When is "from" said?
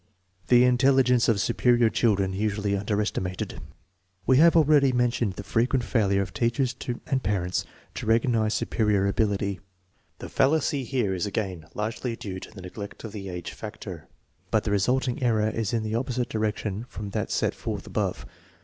16.89-17.11